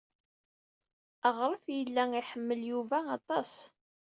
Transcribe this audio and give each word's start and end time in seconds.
Aɣref 1.29 1.63
yella 1.77 2.03
iḥemmel 2.21 2.61
Yuba 2.71 2.99
aṭas. 3.17 3.51